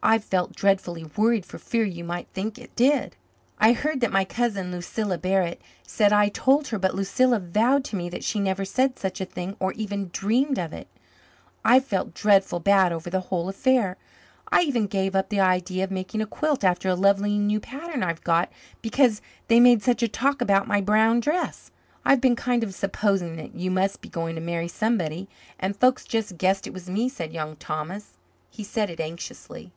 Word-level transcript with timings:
I've 0.00 0.22
felt 0.22 0.54
dreadfully 0.54 1.10
worried 1.16 1.44
for 1.44 1.58
fear 1.58 1.82
you 1.82 2.04
might 2.04 2.28
think 2.32 2.56
it 2.56 2.74
did. 2.76 3.16
I 3.58 3.72
heard 3.72 3.98
that 4.00 4.12
my 4.12 4.24
cousin, 4.24 4.70
Lucilla 4.70 5.18
Barrett, 5.18 5.60
said 5.84 6.12
I 6.12 6.28
told 6.28 6.68
her, 6.68 6.78
but 6.78 6.94
Lucilla 6.94 7.40
vowed 7.40 7.82
to 7.86 7.96
me 7.96 8.08
that 8.10 8.22
she 8.22 8.38
never 8.38 8.64
said 8.64 8.96
such 8.96 9.20
a 9.20 9.24
thing 9.26 9.56
or 9.58 9.72
even 9.72 10.10
dreamed 10.12 10.56
of 10.56 10.72
it. 10.72 10.86
I've 11.64 11.84
felt 11.84 12.14
dreadful 12.14 12.60
bad 12.60 12.92
over 12.92 13.10
the 13.10 13.22
whole 13.22 13.48
affair. 13.48 13.96
I 14.52 14.62
even 14.62 14.86
gave 14.86 15.16
up 15.16 15.30
the 15.30 15.40
idea 15.40 15.82
of 15.82 15.90
making 15.90 16.22
a 16.22 16.26
quilt 16.26 16.62
after 16.62 16.88
a 16.88 16.94
lovely 16.94 17.36
new 17.36 17.58
pattern 17.58 18.04
I've 18.04 18.22
got 18.22 18.52
because 18.80 19.20
they 19.48 19.58
made 19.58 19.82
such 19.82 20.04
a 20.04 20.08
talk 20.08 20.40
about 20.40 20.68
my 20.68 20.80
brown 20.80 21.18
dress." 21.18 21.72
"I've 22.04 22.20
been 22.20 22.36
kind 22.36 22.62
of 22.62 22.72
supposing 22.72 23.34
that 23.34 23.56
you 23.56 23.68
must 23.72 24.00
be 24.00 24.08
going 24.08 24.36
to 24.36 24.40
marry 24.40 24.68
somebody, 24.68 25.28
and 25.58 25.74
folks 25.76 26.04
just 26.04 26.38
guessed 26.38 26.68
it 26.68 26.72
was 26.72 26.88
me," 26.88 27.08
said 27.08 27.32
Young 27.32 27.56
Thomas 27.56 28.12
he 28.48 28.62
said 28.62 28.90
it 28.90 29.00
anxiously. 29.00 29.72